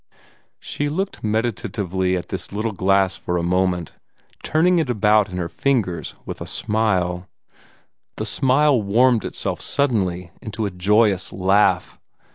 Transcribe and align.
She 0.59 0.89
looked 0.89 1.23
meditatively 1.23 2.17
at 2.17 2.29
this 2.29 2.51
little 2.51 2.71
glass 2.71 3.15
for 3.15 3.37
a 3.37 3.43
moment, 3.43 3.91
turning 4.43 4.79
it 4.79 4.89
about 4.89 5.29
in 5.29 5.37
her 5.37 5.47
fingers 5.47 6.15
with 6.25 6.41
a 6.41 6.47
smile. 6.47 7.27
The 8.15 8.25
smile 8.25 8.81
warmed 8.81 9.23
itself 9.25 9.61
suddenly 9.61 10.31
into 10.41 10.65
a 10.65 10.71
joyous 10.71 11.31
laugh. 11.31 11.99